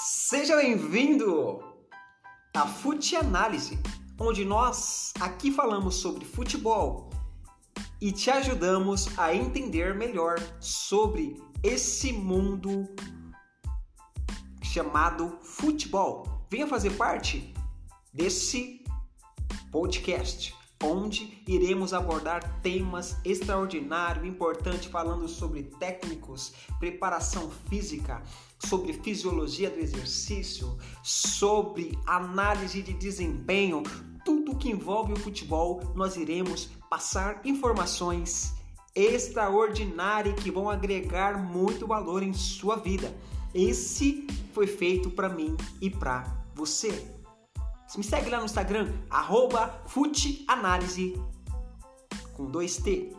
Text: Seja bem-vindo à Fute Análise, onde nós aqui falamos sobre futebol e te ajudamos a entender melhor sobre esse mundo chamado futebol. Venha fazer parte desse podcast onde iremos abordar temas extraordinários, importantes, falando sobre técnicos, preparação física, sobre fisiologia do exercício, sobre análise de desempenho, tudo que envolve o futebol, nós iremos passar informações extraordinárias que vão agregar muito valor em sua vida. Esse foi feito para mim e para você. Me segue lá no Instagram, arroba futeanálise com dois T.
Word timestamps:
Seja 0.00 0.54
bem-vindo 0.54 1.60
à 2.54 2.68
Fute 2.68 3.16
Análise, 3.16 3.76
onde 4.16 4.44
nós 4.44 5.12
aqui 5.18 5.50
falamos 5.50 5.96
sobre 5.96 6.24
futebol 6.24 7.10
e 8.00 8.12
te 8.12 8.30
ajudamos 8.30 9.08
a 9.18 9.34
entender 9.34 9.96
melhor 9.96 10.38
sobre 10.60 11.42
esse 11.64 12.12
mundo 12.12 12.88
chamado 14.62 15.36
futebol. 15.42 16.46
Venha 16.48 16.68
fazer 16.68 16.90
parte 16.90 17.52
desse 18.14 18.84
podcast 19.72 20.54
onde 20.82 21.42
iremos 21.46 21.92
abordar 21.92 22.60
temas 22.60 23.16
extraordinários, 23.24 24.26
importantes, 24.26 24.86
falando 24.86 25.28
sobre 25.28 25.64
técnicos, 25.64 26.52
preparação 26.78 27.50
física, 27.68 28.22
sobre 28.58 28.92
fisiologia 28.92 29.70
do 29.70 29.78
exercício, 29.78 30.76
sobre 31.02 31.98
análise 32.06 32.82
de 32.82 32.92
desempenho, 32.92 33.82
tudo 34.24 34.56
que 34.56 34.70
envolve 34.70 35.12
o 35.12 35.18
futebol, 35.18 35.80
nós 35.94 36.16
iremos 36.16 36.70
passar 36.88 37.40
informações 37.44 38.54
extraordinárias 38.94 40.40
que 40.42 40.50
vão 40.50 40.68
agregar 40.68 41.38
muito 41.38 41.86
valor 41.86 42.22
em 42.22 42.32
sua 42.32 42.76
vida. 42.76 43.14
Esse 43.54 44.26
foi 44.52 44.66
feito 44.66 45.10
para 45.10 45.28
mim 45.28 45.56
e 45.80 45.88
para 45.88 46.24
você. 46.54 47.17
Me 47.96 48.04
segue 48.04 48.30
lá 48.30 48.38
no 48.38 48.44
Instagram, 48.44 48.92
arroba 49.08 49.82
futeanálise 49.86 51.14
com 52.34 52.50
dois 52.50 52.76
T. 52.76 53.16